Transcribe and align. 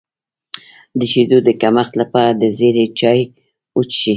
د 0.99 1.01
شیدو 1.11 1.37
د 1.47 1.49
کمښت 1.61 1.93
لپاره 2.01 2.31
د 2.41 2.43
زیرې 2.57 2.85
چای 2.99 3.19
وڅښئ 3.77 4.09